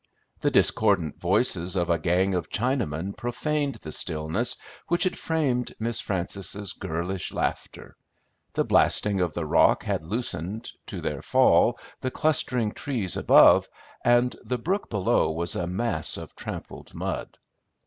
The 0.39 0.49
discordant 0.49 1.19
voices 1.19 1.75
of 1.75 1.91
a 1.91 1.99
gang 1.99 2.33
of 2.33 2.49
Chinamen 2.49 3.15
profaned 3.15 3.75
the 3.75 3.91
stillness 3.91 4.57
which 4.87 5.03
had 5.03 5.15
framed 5.15 5.75
Miss 5.79 6.01
Frances' 6.01 6.73
girlish 6.73 7.31
laughter; 7.31 7.95
the 8.53 8.63
blasting 8.63 9.21
of 9.21 9.35
the 9.35 9.45
rock 9.45 9.83
had 9.83 10.03
loosened, 10.03 10.71
to 10.87 11.01
their 11.01 11.21
fall, 11.21 11.77
the 11.99 12.09
clustering 12.09 12.71
trees 12.71 13.15
above, 13.15 13.69
and 14.03 14.35
the 14.43 14.57
brook 14.57 14.89
below 14.89 15.29
was 15.31 15.55
a 15.55 15.67
mass 15.67 16.17
of 16.17 16.35
trampled 16.35 16.95
mud. 16.95 17.37